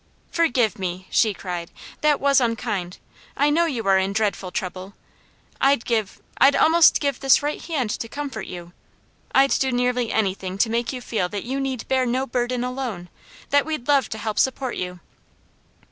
"Forgive 0.31 0.79
me!" 0.79 1.05
she 1.11 1.31
cried. 1.31 1.69
"That 2.01 2.19
was 2.19 2.41
unkind. 2.41 2.97
I 3.37 3.51
know 3.51 3.65
you 3.67 3.85
are 3.87 3.99
in 3.99 4.13
dreadful 4.13 4.49
trouble. 4.49 4.95
I'd 5.61 5.85
give 5.85 6.19
I'd 6.39 6.55
almost 6.55 6.99
give 6.99 7.19
this 7.19 7.43
right 7.43 7.61
hand 7.61 7.91
to 7.99 8.07
comfort 8.07 8.47
you. 8.47 8.73
I'd 9.35 9.51
do 9.51 9.71
nearly 9.71 10.11
anything 10.11 10.57
to 10.57 10.71
make 10.71 10.91
you 10.91 11.01
feel 11.01 11.29
that 11.29 11.43
you 11.43 11.59
need 11.59 11.87
bear 11.87 12.07
no 12.07 12.25
burden 12.25 12.63
alone; 12.63 13.09
that 13.51 13.63
we'd 13.63 13.87
love 13.87 14.09
to 14.09 14.17
help 14.17 14.39
support 14.39 14.75
you." 14.75 15.01